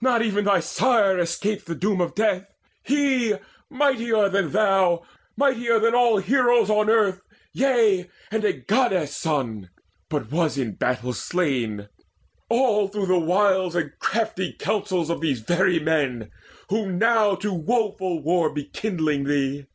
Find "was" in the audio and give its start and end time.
10.30-10.56